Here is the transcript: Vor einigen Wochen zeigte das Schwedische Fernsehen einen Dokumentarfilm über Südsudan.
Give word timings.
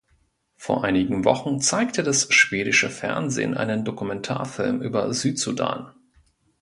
Vor 0.55 0.83
einigen 0.83 1.25
Wochen 1.25 1.59
zeigte 1.61 2.01
das 2.01 2.33
Schwedische 2.33 2.89
Fernsehen 2.89 3.53
einen 3.53 3.85
Dokumentarfilm 3.85 4.81
über 4.81 5.13
Südsudan. 5.13 5.93